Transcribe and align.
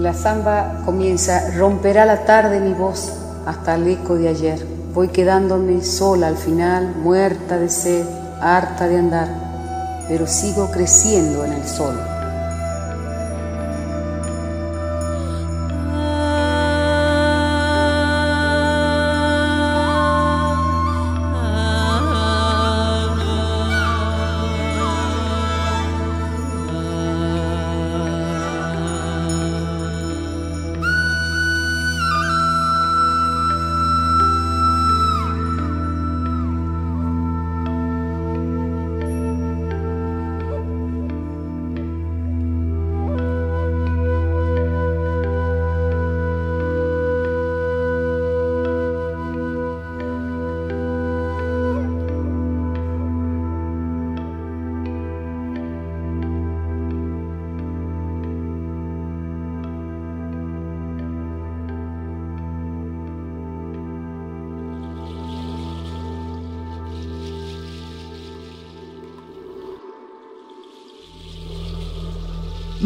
La 0.00 0.14
samba 0.14 0.80
comienza, 0.86 1.50
romperá 1.58 2.06
la 2.06 2.24
tarde 2.24 2.58
mi 2.58 2.72
voz 2.72 3.12
hasta 3.44 3.74
el 3.74 3.86
eco 3.86 4.14
de 4.14 4.28
ayer. 4.28 4.66
Voy 4.94 5.08
quedándome 5.08 5.84
sola 5.84 6.28
al 6.28 6.38
final, 6.38 6.94
muerta 6.96 7.58
de 7.58 7.68
sed, 7.68 8.06
harta 8.40 8.88
de 8.88 8.96
andar, 8.96 9.28
pero 10.08 10.26
sigo 10.26 10.70
creciendo 10.70 11.44
en 11.44 11.52
el 11.52 11.68
sol. 11.68 12.00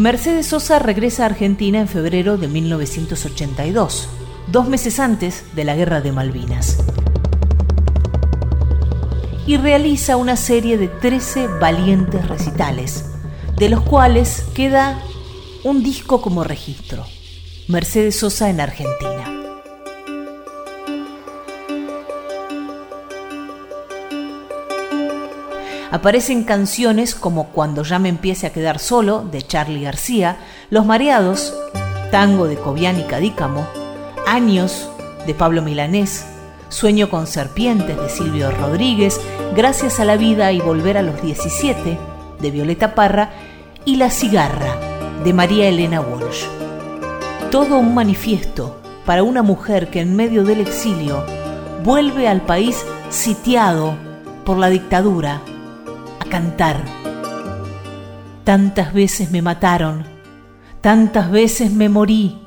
Mercedes 0.04 0.48
Sosa 0.48 0.78
regresa 0.78 1.22
a 1.22 1.26
Argentina 1.28 1.80
en 1.80 1.88
febrero 1.88 2.36
de 2.36 2.46
1982, 2.46 4.06
dos 4.48 4.68
meses 4.68 5.00
antes 5.00 5.56
de 5.56 5.64
la 5.64 5.74
Guerra 5.74 6.02
de 6.02 6.12
Malvinas. 6.12 6.76
Y 9.46 9.56
realiza 9.56 10.18
una 10.18 10.36
serie 10.36 10.76
de 10.76 10.88
13 10.88 11.46
valientes 11.58 12.28
recitales, 12.28 13.12
de 13.56 13.70
los 13.70 13.80
cuales 13.80 14.44
queda 14.54 15.00
un 15.62 15.82
disco 15.82 16.20
como 16.20 16.44
registro, 16.44 17.06
Mercedes 17.68 18.16
Sosa 18.16 18.50
en 18.50 18.60
Argentina. 18.60 19.33
Aparecen 25.94 26.42
canciones 26.42 27.14
como 27.14 27.50
Cuando 27.50 27.84
ya 27.84 28.00
me 28.00 28.08
empiece 28.08 28.48
a 28.48 28.52
quedar 28.52 28.80
solo, 28.80 29.20
de 29.30 29.42
Charlie 29.42 29.84
García, 29.84 30.38
Los 30.68 30.84
Mareados, 30.84 31.54
Tango 32.10 32.48
de 32.48 32.56
Cobian 32.56 32.98
y 32.98 33.04
Cadícamo, 33.04 33.64
Años, 34.26 34.90
de 35.24 35.34
Pablo 35.34 35.62
Milanés, 35.62 36.26
Sueño 36.68 37.08
con 37.10 37.28
Serpientes, 37.28 37.96
de 37.96 38.08
Silvio 38.08 38.50
Rodríguez, 38.50 39.20
Gracias 39.54 40.00
a 40.00 40.04
la 40.04 40.16
Vida 40.16 40.50
y 40.50 40.60
Volver 40.60 40.98
a 40.98 41.02
los 41.02 41.22
17, 41.22 41.96
de 42.40 42.50
Violeta 42.50 42.96
Parra, 42.96 43.30
y 43.84 43.94
La 43.94 44.10
Cigarra, 44.10 44.74
de 45.22 45.32
María 45.32 45.68
Elena 45.68 46.00
Walsh. 46.00 46.42
Todo 47.52 47.78
un 47.78 47.94
manifiesto 47.94 48.80
para 49.06 49.22
una 49.22 49.44
mujer 49.44 49.90
que 49.90 50.00
en 50.00 50.16
medio 50.16 50.42
del 50.42 50.60
exilio 50.60 51.24
vuelve 51.84 52.26
al 52.26 52.40
país 52.40 52.84
sitiado 53.10 53.94
por 54.44 54.58
la 54.58 54.70
dictadura 54.70 55.40
cantar. 56.34 56.82
Tantas 58.42 58.92
veces 58.92 59.30
me 59.30 59.40
mataron, 59.40 60.04
tantas 60.80 61.30
veces 61.30 61.70
me 61.70 61.88
morí, 61.88 62.42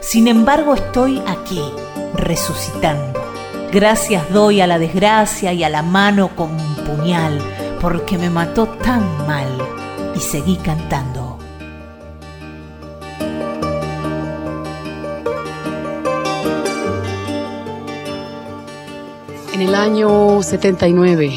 sin 0.00 0.28
embargo 0.28 0.76
estoy 0.76 1.20
aquí, 1.26 1.60
resucitando. 2.14 3.20
Gracias 3.72 4.30
doy 4.32 4.60
a 4.60 4.68
la 4.68 4.78
desgracia 4.78 5.52
y 5.52 5.64
a 5.64 5.68
la 5.68 5.82
mano 5.82 6.36
con 6.36 6.52
un 6.52 6.74
puñal, 6.86 7.40
porque 7.80 8.16
me 8.16 8.30
mató 8.30 8.68
tan 8.68 9.02
mal 9.26 9.48
y 10.14 10.20
seguí 10.20 10.54
cantando. 10.58 11.36
En 19.52 19.62
el 19.62 19.74
año 19.74 20.44
79 20.44 21.34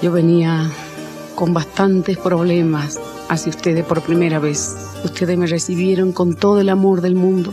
yo 0.00 0.12
venía 0.12 0.70
con 1.36 1.54
bastantes 1.54 2.18
problemas 2.18 2.98
hacia 3.28 3.50
ustedes 3.50 3.84
por 3.84 4.02
primera 4.02 4.40
vez. 4.40 4.74
Ustedes 5.04 5.38
me 5.38 5.46
recibieron 5.46 6.10
con 6.10 6.34
todo 6.34 6.60
el 6.60 6.68
amor 6.68 7.02
del 7.02 7.14
mundo. 7.14 7.52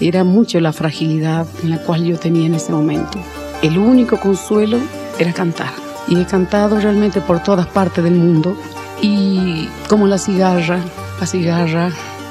Era 0.00 0.22
mucho 0.22 0.60
la 0.60 0.72
fragilidad 0.72 1.46
en 1.64 1.70
la 1.70 1.82
cual 1.82 2.04
yo 2.04 2.18
tenía 2.18 2.46
en 2.46 2.54
ese 2.54 2.70
momento. 2.70 3.18
El 3.62 3.78
único 3.78 4.20
consuelo 4.20 4.78
era 5.18 5.32
cantar. 5.32 5.72
Y 6.06 6.20
he 6.20 6.26
cantado 6.26 6.78
realmente 6.78 7.20
por 7.20 7.42
todas 7.42 7.66
partes 7.66 8.04
del 8.04 8.14
mundo. 8.14 8.54
Y 9.00 9.68
como 9.88 10.06
la 10.06 10.18
cigarra, 10.18 10.80
la 11.18 11.26
cigarra 11.26 11.90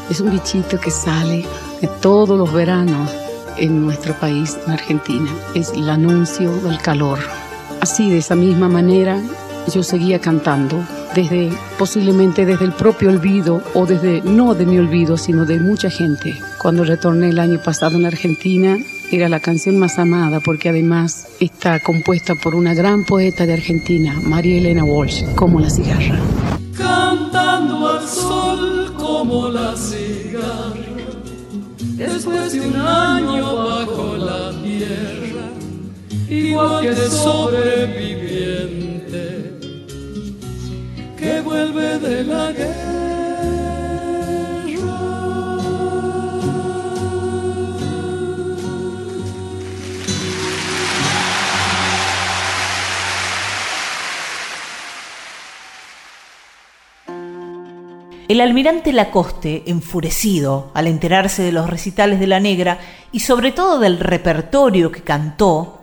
es 0.10 0.22
un 0.22 0.32
bichito 0.32 0.80
que 0.80 0.92
sale 0.92 1.46
de 1.82 1.88
todos 1.88 2.38
los 2.38 2.54
veranos 2.54 3.10
en 3.58 3.82
nuestro 3.82 4.14
país, 4.14 4.58
en 4.66 4.74
Argentina. 4.74 5.32
Es 5.56 5.72
el 5.72 5.90
anuncio 5.90 6.52
del 6.62 6.78
calor. 6.80 7.20
Así, 7.80 8.10
de 8.10 8.20
esa 8.20 8.36
misma 8.36 8.68
manera, 8.68 9.20
yo 9.74 9.84
seguía 9.84 10.20
cantando 10.20 10.84
desde 11.16 11.50
posiblemente 11.78 12.46
desde 12.46 12.66
el 12.66 12.72
propio 12.72 13.10
olvido 13.10 13.62
o 13.74 13.86
desde 13.86 14.22
no 14.22 14.56
de 14.56 14.66
mi 14.66 14.78
olvido 14.78 15.18
sino 15.18 15.46
de 15.46 15.60
mucha 15.60 15.90
gente. 15.90 16.36
Cuando 16.62 16.84
retorné 16.84 17.30
el 17.30 17.40
año 17.40 17.62
pasado 17.62 17.98
en 17.98 18.06
Argentina 18.06 18.78
era 19.12 19.30
la 19.30 19.40
canción 19.40 19.78
más 19.78 20.00
amada 20.00 20.40
porque 20.40 20.70
además 20.70 21.28
está 21.40 21.80
compuesta 21.80 22.36
por 22.36 22.56
una 22.56 22.74
gran 22.74 23.06
poeta 23.06 23.46
de 23.46 23.54
Argentina 23.54 24.20
María 24.24 24.58
Elena 24.58 24.84
Walsh 24.84 25.24
como 25.36 25.60
la 25.60 25.70
cigarra. 25.70 26.20
Cantando 26.78 27.88
al 27.88 28.08
sol 28.08 28.94
como 28.98 29.50
la 29.50 29.76
cigarra 29.76 30.76
después 31.98 32.54
de 32.54 32.62
un 32.62 32.76
año 32.76 33.56
bajo 33.56 34.18
la 34.18 34.52
tierra 34.64 35.50
igual 36.30 36.82
que 36.82 36.96
sobreviviendo 36.96 38.41
El 58.32 58.40
almirante 58.40 58.94
Lacoste, 58.94 59.64
enfurecido 59.66 60.72
al 60.74 60.88
enterarse 60.88 61.44
de 61.44 61.52
los 61.52 61.70
recitales 61.70 62.18
de 62.18 62.28
la 62.28 62.40
negra 62.40 62.80
y 63.12 63.20
sobre 63.20 63.52
todo 63.52 63.78
del 63.78 64.00
repertorio 64.00 64.90
que 64.90 65.02
cantó, 65.02 65.82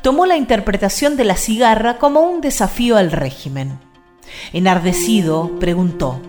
tomó 0.00 0.24
la 0.24 0.36
interpretación 0.36 1.16
de 1.16 1.24
la 1.24 1.34
cigarra 1.34 1.98
como 1.98 2.20
un 2.20 2.40
desafío 2.40 2.96
al 2.96 3.10
régimen. 3.10 3.80
Enardecido, 4.52 5.58
preguntó, 5.58 6.20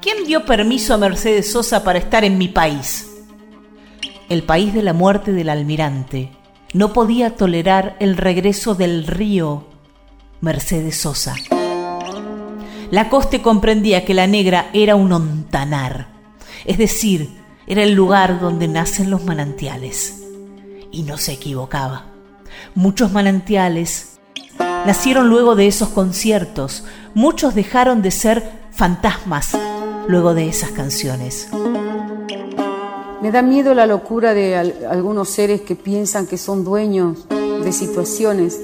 ¿quién 0.00 0.24
dio 0.26 0.46
permiso 0.46 0.94
a 0.94 0.96
Mercedes 0.96 1.52
Sosa 1.52 1.84
para 1.84 1.98
estar 1.98 2.24
en 2.24 2.38
mi 2.38 2.48
país? 2.48 3.10
El 4.30 4.44
país 4.44 4.72
de 4.72 4.82
la 4.82 4.94
muerte 4.94 5.34
del 5.34 5.50
almirante 5.50 6.32
no 6.72 6.94
podía 6.94 7.36
tolerar 7.36 7.96
el 8.00 8.16
regreso 8.16 8.74
del 8.74 9.06
río 9.06 9.66
Mercedes 10.40 10.96
Sosa. 10.96 11.34
La 12.90 13.10
coste 13.10 13.42
comprendía 13.42 14.06
que 14.06 14.14
la 14.14 14.26
negra 14.26 14.70
era 14.72 14.96
un 14.96 15.12
ontanar, 15.12 16.08
es 16.64 16.78
decir, 16.78 17.36
era 17.66 17.82
el 17.82 17.92
lugar 17.92 18.40
donde 18.40 18.66
nacen 18.66 19.10
los 19.10 19.24
manantiales. 19.24 20.22
Y 20.90 21.02
no 21.02 21.18
se 21.18 21.32
equivocaba. 21.32 22.06
Muchos 22.74 23.12
manantiales 23.12 24.18
nacieron 24.86 25.28
luego 25.28 25.54
de 25.54 25.66
esos 25.66 25.90
conciertos. 25.90 26.84
Muchos 27.12 27.54
dejaron 27.54 28.00
de 28.00 28.10
ser 28.10 28.50
fantasmas 28.72 29.50
luego 30.06 30.32
de 30.32 30.48
esas 30.48 30.70
canciones. 30.70 31.50
Me 33.20 33.30
da 33.30 33.42
miedo 33.42 33.74
la 33.74 33.86
locura 33.86 34.32
de 34.32 34.56
algunos 34.56 35.28
seres 35.28 35.60
que 35.60 35.76
piensan 35.76 36.26
que 36.26 36.38
son 36.38 36.64
dueños 36.64 37.26
de 37.28 37.72
situaciones 37.72 38.60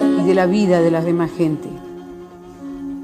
y 0.00 0.22
de 0.24 0.34
la 0.34 0.46
vida 0.46 0.80
de 0.80 0.92
la 0.92 1.00
demás 1.00 1.32
gente. 1.36 1.68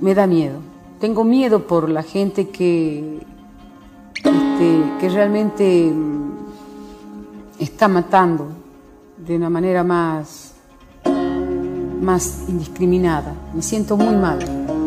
Me 0.01 0.15
da 0.15 0.27
miedo. 0.27 0.59
Tengo 1.01 1.25
miedo 1.25 1.67
por 1.67 1.89
la 1.89 2.03
gente 2.03 2.49
que 2.49 3.21
este, 4.55 4.83
que 5.01 5.09
realmente 5.09 5.91
mm, 5.93 6.31
está 7.59 7.89
matando 7.89 8.47
de 9.19 9.37
una 9.37 9.51
manera 9.51 9.83
más, 9.83 10.53
más 12.01 12.45
indiscriminada. 12.49 13.35
Me 13.53 13.63
siento 13.63 13.97
muy 13.97 14.15
mal 14.15 14.39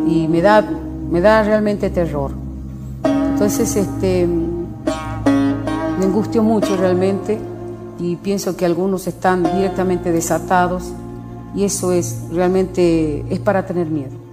y 0.08 0.28
me 0.28 0.42
da, 0.42 0.64
me 1.12 1.20
da 1.22 1.44
realmente 1.44 1.90
terror. 1.90 2.32
Entonces, 3.04 3.76
este, 3.76 4.26
me 4.26 6.06
angustio 6.06 6.42
mucho 6.44 6.78
realmente 6.78 7.38
y 8.00 8.16
pienso 8.16 8.56
que 8.56 8.66
algunos 8.66 9.06
están 9.08 9.44
directamente 9.44 10.12
desatados 10.12 10.94
y 11.56 11.66
eso 11.66 11.92
es 11.92 12.24
realmente 12.32 13.26
es 13.30 13.40
para 13.40 13.66
tener 13.66 13.88
miedo. 13.88 14.27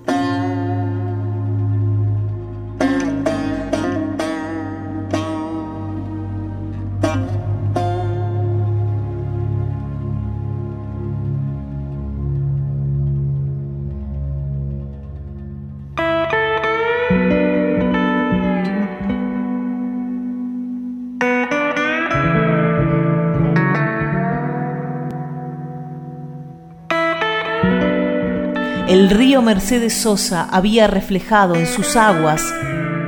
El 28.94 29.11
río 29.11 29.43
Mercedes 29.43 29.93
Sosa 29.93 30.49
había 30.52 30.87
reflejado 30.87 31.56
en 31.56 31.67
sus 31.67 31.96
aguas 31.96 32.55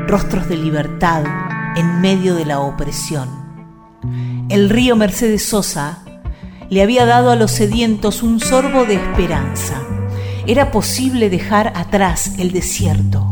rostros 0.08 0.48
de 0.48 0.56
libertad 0.56 1.22
en 1.76 2.00
medio 2.00 2.34
de 2.34 2.44
la 2.44 2.58
opresión. 2.58 3.28
El 4.48 4.68
río 4.68 4.96
Mercedes 4.96 5.44
Sosa 5.44 6.00
le 6.70 6.82
había 6.82 7.06
dado 7.06 7.30
a 7.30 7.36
los 7.36 7.52
sedientos 7.52 8.24
un 8.24 8.40
sorbo 8.40 8.84
de 8.84 8.94
esperanza. 8.94 9.80
Era 10.48 10.72
posible 10.72 11.30
dejar 11.30 11.72
atrás 11.76 12.32
el 12.36 12.50
desierto. 12.50 13.30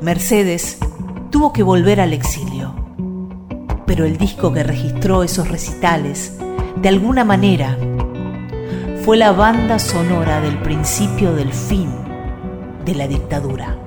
Mercedes 0.00 0.78
tuvo 1.30 1.52
que 1.52 1.62
volver 1.62 2.00
al 2.00 2.12
exilio 2.12 2.55
pero 3.86 4.04
el 4.04 4.18
disco 4.18 4.52
que 4.52 4.62
registró 4.62 5.22
esos 5.22 5.48
recitales, 5.48 6.36
de 6.76 6.88
alguna 6.88 7.24
manera, 7.24 7.78
fue 9.04 9.16
la 9.16 9.32
banda 9.32 9.78
sonora 9.78 10.40
del 10.40 10.58
principio 10.58 11.32
del 11.32 11.52
fin 11.52 11.88
de 12.84 12.94
la 12.94 13.06
dictadura. 13.06 13.85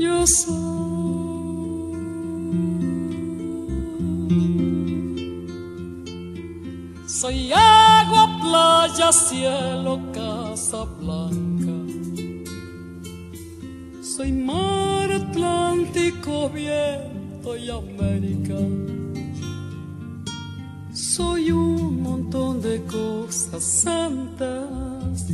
Yo 0.00 0.26
soy. 0.26 1.90
Soy 7.06 7.52
agua, 7.52 8.38
playa, 8.40 9.12
cielo, 9.12 10.00
casa 10.12 10.84
blanca. 10.98 11.76
Soy 14.02 14.32
mar 14.32 15.12
Atlántico, 15.12 16.48
viento 16.48 17.56
y 17.56 17.68
América. 17.68 18.58
Soy 20.94 21.50
un 21.52 22.02
montón 22.02 22.62
de 22.62 22.82
cosas 22.84 23.62
santas 23.62 25.26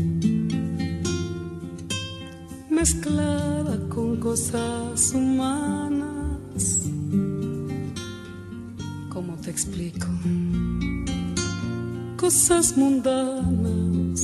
mezclada 2.68 3.85
con 3.96 4.16
cosas 4.18 5.14
humanas. 5.14 6.82
¿Cómo 9.08 9.36
te 9.42 9.50
explico? 9.50 10.06
Cosas 12.18 12.76
mundanas. 12.76 14.20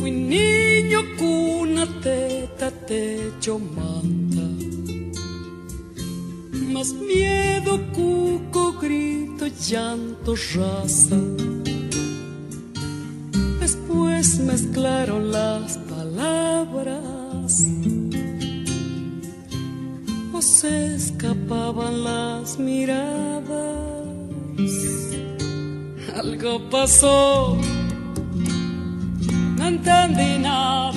Fui 0.00 0.10
niño, 0.10 1.00
cuna, 1.18 1.86
teta, 2.02 2.70
techo, 2.70 3.58
manta. 3.58 4.46
Más 6.74 6.92
miedo, 6.92 7.80
cuco, 7.94 8.74
grito, 8.82 9.46
llanto, 9.46 10.34
raza 10.54 11.29
se 20.50 20.96
escapaban 20.96 22.02
las 22.02 22.58
miradas. 22.58 23.46
Algo 26.16 26.68
pasó, 26.68 27.56
no 29.56 29.64
entendí 29.64 30.38
nada. 30.38 30.92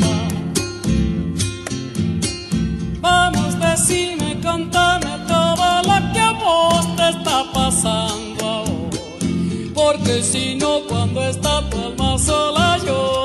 Vamos, 2.99 3.59
decime, 3.59 4.39
contame 4.41 5.11
todo 5.27 5.65
lo 5.89 6.13
que 6.13 6.19
a 6.19 6.31
vos 6.31 6.95
te 6.95 7.09
está 7.09 7.43
pasando 7.53 8.43
ahora. 8.43 8.97
Porque 9.75 10.23
si 10.23 10.55
no, 10.55 10.81
cuando 10.89 11.23
está 11.23 11.69
tu 11.69 11.77
alma 11.77 12.17
sola 12.17 12.79
llora. 12.79 13.23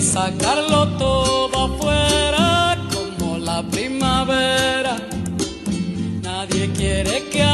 sacarlo 0.00 0.88
todo 0.98 1.66
afuera 1.66 2.29
Nadie 6.50 6.68
quiere 6.72 7.22
que 7.30 7.49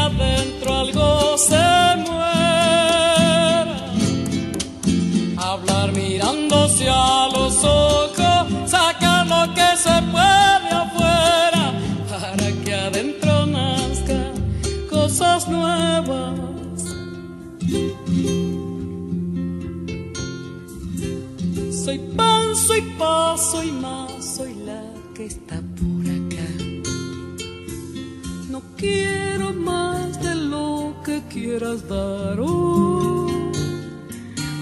hoy. 31.95 33.31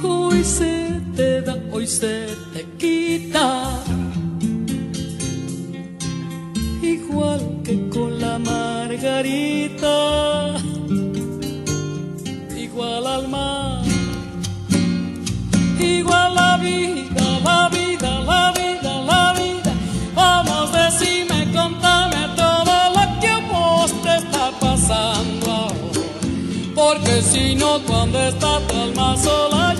hoy 0.04 0.44
se 0.44 1.02
te 1.16 1.42
da, 1.42 1.58
hoy 1.72 1.88
se 1.88 2.28
te 2.54 2.66
quita. 2.78 3.84
Igual 6.82 7.62
que 7.64 7.90
con 7.90 8.20
la 8.20 8.38
margarita, 8.38 9.96
igual 12.56 13.08
al 13.08 13.28
mar, 13.28 13.65
cuando 28.06 28.20
está 28.28 28.60
tu 28.68 28.76
alma 28.76 29.18
sola 29.18 29.74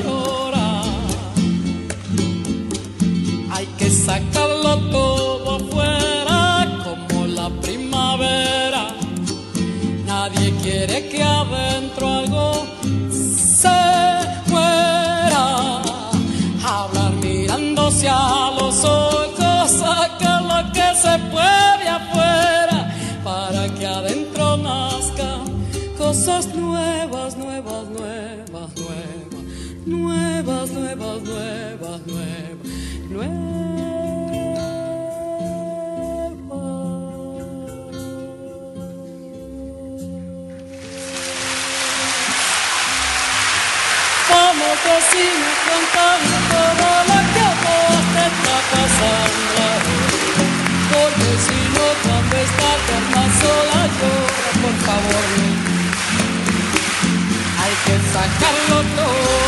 Porque 50.92 51.32
si 51.46 51.60
no, 51.76 51.86
cuando 52.04 52.36
esta 52.38 52.68
eterna 52.78 53.24
sola 53.42 53.82
llora, 53.98 54.50
por 54.62 54.76
favor. 54.88 55.26
Hay 57.62 57.74
que 57.86 57.96
sacarlo 58.14 58.78
todo 58.96 59.45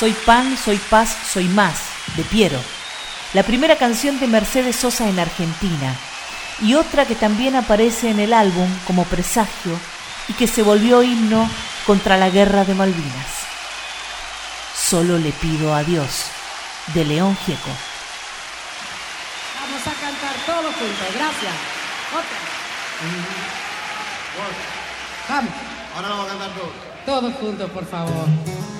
Soy 0.00 0.12
pan, 0.14 0.56
soy 0.56 0.78
paz, 0.78 1.14
soy 1.30 1.44
más, 1.44 1.74
de 2.16 2.24
Piero. 2.24 2.58
La 3.34 3.42
primera 3.42 3.76
canción 3.76 4.18
de 4.18 4.28
Mercedes 4.28 4.76
Sosa 4.76 5.10
en 5.10 5.18
Argentina 5.18 5.94
y 6.62 6.72
otra 6.72 7.04
que 7.04 7.14
también 7.14 7.54
aparece 7.54 8.08
en 8.08 8.18
el 8.18 8.32
álbum 8.32 8.66
como 8.86 9.04
presagio 9.04 9.78
y 10.26 10.32
que 10.32 10.46
se 10.46 10.62
volvió 10.62 11.02
himno 11.02 11.46
contra 11.84 12.16
la 12.16 12.30
guerra 12.30 12.64
de 12.64 12.74
Malvinas. 12.74 13.26
Solo 14.74 15.18
le 15.18 15.32
pido 15.32 15.74
a 15.74 15.84
Dios, 15.84 16.30
de 16.94 17.04
León 17.04 17.36
Gieco. 17.44 17.70
Vamos 19.60 19.86
a 19.86 20.00
cantar 20.00 20.34
todos 20.46 20.74
juntos, 20.76 21.14
gracias. 21.14 21.52
Otra. 22.10 22.38
Vamos. 25.28 25.52
Ahora 25.94 26.08
vamos 26.08 26.24
a 26.24 26.28
cantar 26.30 26.50
todos. 26.54 26.72
Todos 27.04 27.34
juntos, 27.34 27.70
por 27.70 27.84
favor. 27.84 28.79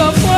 so 0.00 0.29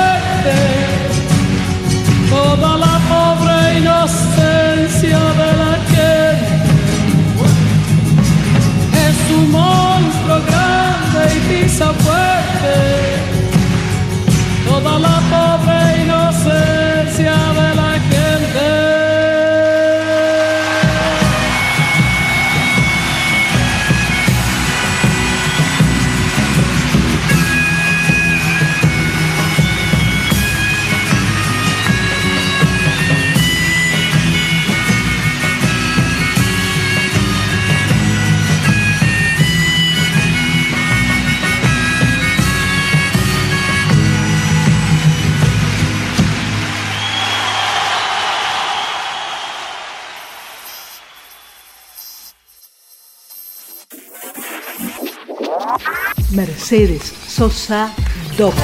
Mercedes 56.63 57.13
Sosa 57.27 57.93
Doc. 58.39 58.55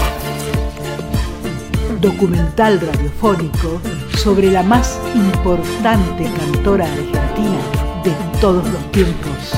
Documental 2.00 2.81
radiofónico 2.81 3.81
sobre 4.17 4.52
la 4.52 4.62
más 4.62 5.00
importante 5.17 6.23
cantora 6.23 6.85
argentina 6.85 7.59
de 8.05 8.12
todos 8.40 8.64
los 8.69 8.93
tiempos. 8.93 9.52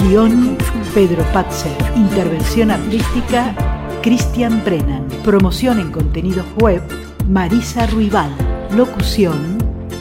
Guión 0.00 0.58
Pedro 0.92 1.24
Patzer. 1.32 1.72
Intervención 1.96 2.70
artística 2.70 3.54
Cristian 4.02 4.62
Brennan. 4.66 5.08
Promoción 5.24 5.80
en 5.80 5.90
contenidos 5.90 6.44
web 6.60 6.82
Marisa 7.26 7.86
Ruibal. 7.86 8.36
Locución 8.76 9.56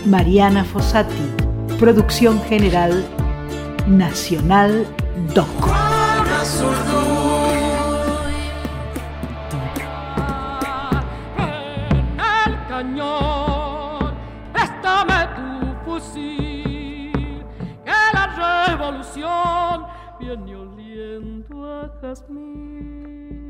Mariana 0.05 0.65
Fossati. 0.65 1.42
Producción 1.79 2.41
general 2.43 3.05
Nacional 3.87 4.85
Doc. 5.33 5.47
Viene 20.19 20.55
oliendo 20.55 21.65
a 21.65 21.89
jazmín. 22.01 23.42